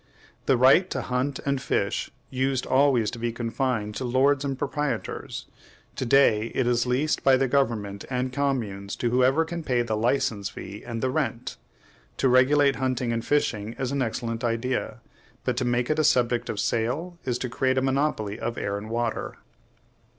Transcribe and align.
The 0.47 0.57
right 0.57 0.89
to 0.89 1.01
hunt 1.03 1.37
and 1.45 1.61
fish 1.61 2.09
used 2.31 2.65
always 2.65 3.11
to 3.11 3.19
be 3.19 3.31
confined 3.31 3.93
to 3.97 4.03
lords 4.03 4.43
and 4.43 4.57
proprietors; 4.57 5.45
to 5.95 6.07
day 6.07 6.51
it 6.55 6.65
is 6.65 6.87
leased 6.87 7.23
by 7.23 7.37
the 7.37 7.47
government 7.47 8.05
and 8.09 8.33
communes 8.33 8.95
to 8.95 9.11
whoever 9.11 9.45
can 9.45 9.61
pay 9.61 9.83
the 9.83 9.95
license 9.95 10.49
fee 10.49 10.81
and 10.83 11.03
the 11.03 11.11
rent. 11.11 11.57
To 12.17 12.27
regulate 12.29 12.77
hunting 12.77 13.13
and 13.13 13.23
fishing 13.23 13.73
is 13.73 13.91
an 13.91 14.01
excellent 14.01 14.43
idea, 14.43 15.01
but 15.43 15.55
to 15.57 15.65
make 15.65 15.91
it 15.91 15.99
a 15.99 16.03
subject 16.03 16.49
of 16.49 16.59
sale 16.59 17.19
is 17.23 17.37
to 17.37 17.47
create 17.47 17.77
a 17.77 17.81
monopoly 17.83 18.39
of 18.39 18.57
air 18.57 18.79
and 18.79 18.89
water. 18.89 19.37